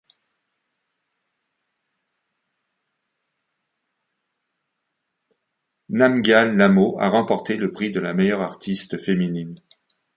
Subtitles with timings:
[5.89, 9.53] Namgyal Lhamo a remporté le prix de la meilleure artiste féminine.